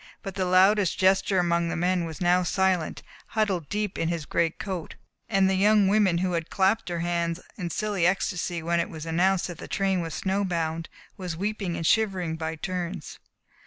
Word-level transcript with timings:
But 0.23 0.33
the 0.33 0.45
loudest 0.45 0.97
jester 0.97 1.37
among 1.37 1.69
the 1.69 1.75
men 1.75 2.05
was 2.05 2.19
now 2.21 2.41
silent, 2.41 3.03
huddled 3.27 3.69
deep 3.69 3.99
in 3.99 4.07
his 4.07 4.25
great 4.25 4.57
coat; 4.57 4.95
and 5.29 5.47
the 5.47 5.53
young 5.53 5.87
woman 5.87 6.17
who 6.17 6.31
had 6.31 6.49
clapped 6.49 6.89
her 6.89 7.01
hands 7.01 7.39
in 7.55 7.69
silly 7.69 8.07
ecstasy 8.07 8.63
when 8.63 8.79
it 8.79 8.89
was 8.89 9.05
announced 9.05 9.45
that 9.45 9.59
the 9.59 9.67
train 9.67 10.01
was 10.01 10.15
snowbound 10.15 10.89
was 11.17 11.37
weeping 11.37 11.75
and 11.77 11.85
shivering 11.85 12.35
by 12.35 12.55
turns. 12.55 13.19